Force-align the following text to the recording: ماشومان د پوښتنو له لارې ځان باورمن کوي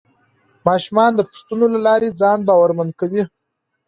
ماشومان 0.67 1.11
د 1.15 1.19
پوښتنو 1.29 1.65
له 1.73 1.79
لارې 1.87 2.09
ځان 2.21 2.39
باورمن 2.47 2.89
کوي 2.99 3.23